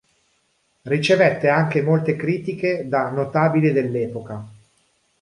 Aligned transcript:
Ricevette 0.81 1.47
anche 1.49 1.83
molte 1.83 2.15
critiche 2.15 2.87
da 2.89 3.11
notabili 3.11 3.71
dell'epoca. 3.71 4.43